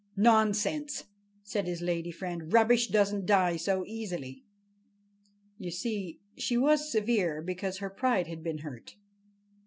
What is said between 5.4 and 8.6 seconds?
You see, she was severe because her pride had been